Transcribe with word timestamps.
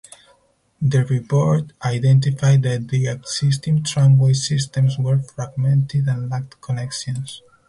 The 0.81 1.05
Report 1.05 1.73
identified 1.85 2.63
that 2.63 2.87
the 2.87 3.05
existing 3.05 3.83
tramway 3.83 4.33
systems 4.33 4.97
were 4.97 5.19
fragmented 5.19 6.07
and 6.07 6.27
lacked 6.27 6.59
connections. 6.59 7.43